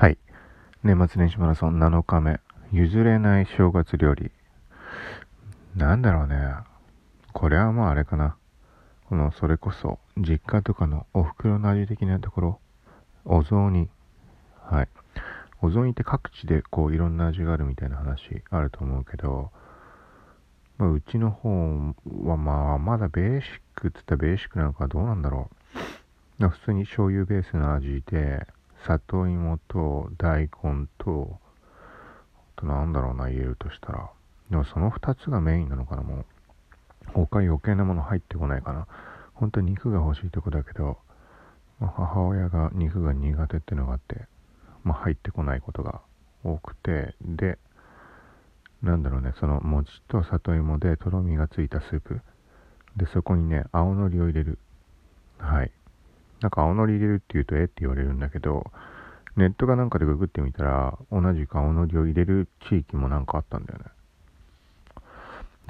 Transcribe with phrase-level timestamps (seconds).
[0.00, 0.18] はい。
[0.84, 2.38] 年末年始マラソン7日目。
[2.70, 4.30] 譲れない正月料理。
[5.74, 6.36] なんだろうね。
[7.32, 8.36] これはまああれかな。
[9.08, 12.60] この、それこそ、実家とかのお袋の味的なところ、
[13.24, 13.88] お雑煮。
[14.62, 14.88] はい。
[15.62, 19.50] お雑煮って各地でこういろんな味があるみたいな話あると思うけど、
[20.76, 21.76] まあ、うちの方
[22.22, 25.50] はまあ、まだベーシックって言ったらベーシックなのかどうなんだろ
[26.40, 26.48] う。
[26.50, 28.46] 普通に醤油ベースの味で、
[28.86, 31.38] 里芋と大根と、
[32.56, 34.10] あとなんだろうな、入れるとしたら。
[34.50, 36.26] でもその2つがメインなのかな、もう。
[37.14, 38.86] 他余計なもの入ってこないかな。
[39.34, 40.98] 本当に肉が欲しいとこだけど、
[41.80, 44.26] 母親が肉が苦手ってのがあって、
[44.84, 46.00] まあ、入ってこないことが
[46.44, 47.58] 多くて、で、
[48.82, 52.20] なんだろうね、その餅と里芋でとろみがついたスープ。
[52.96, 54.58] で、そこにね、青のりを入れる。
[55.38, 55.72] はい。
[56.40, 58.70] なんか青のり入れるって言うとえって言われるんだけど、
[59.36, 63.84] ネットかなんかでググってみたら、同じく青のりを入れる地域もなんかあったんだよね。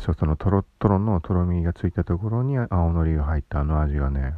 [0.00, 4.34] そう、そのトロトロのとろみがついたところに青のりが入ったあの味がね、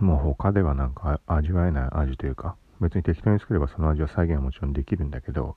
[0.00, 5.56] もう他ではなんか味わえない味というか、別に適当に作ればその味は再現はもちろんできるんだけど、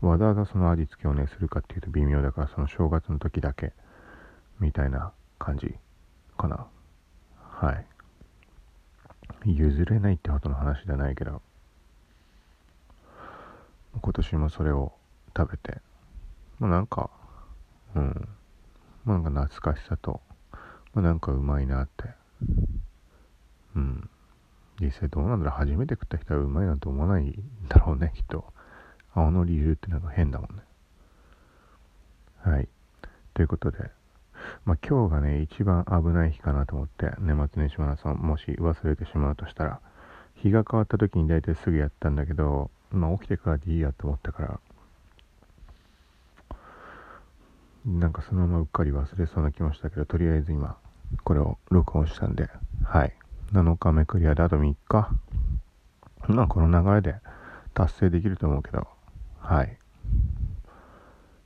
[0.00, 3.72] わざわざその味付けをね、するかっていうと微妙だから、その正月の時だけ、
[4.60, 5.74] みたいな感じ
[6.36, 6.66] かな。
[7.36, 7.86] はい。
[9.44, 11.42] 譲れないってほどの話じゃないけど、
[14.00, 14.92] 今年もそれを
[15.36, 15.80] 食べて、
[16.58, 17.10] もうなんか、
[17.94, 18.28] うん、
[19.04, 20.20] もうなんか懐かしさと、
[20.94, 22.04] もうなんかうまいなって、
[23.74, 24.08] うん。
[24.80, 27.34] 実際どうなんだろう初めて食った人はうまいなんて思わないん
[27.68, 28.44] だろうね、きっと。
[29.14, 30.62] 青のり入れるってなんか変だもんね。
[32.42, 32.68] はい。
[33.34, 33.90] ということで、
[34.64, 39.80] まあ、今日がね、一番危ない日かなと思って、年末年始マラソン、もし忘れてしまうとしたら、
[40.36, 44.60] 日が変わった時に大体すぐやったんだけど、まあ、起きてからでいいやと思ったから、
[47.84, 50.76] なんかそのままうっかり忘れそうな気もしたけど、とりあえず今、
[51.24, 52.48] これを録音したんで、
[52.84, 53.12] はい。
[53.52, 55.08] 7日目クリアであと3日。
[56.28, 57.18] まあ、この流れで
[57.74, 58.86] 達成できると思うけど、
[59.40, 59.76] はい。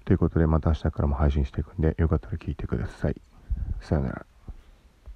[0.07, 3.21] ということで、また明日からも配信していくんで、よかったら聞いてください。
[3.81, 4.27] さよなら。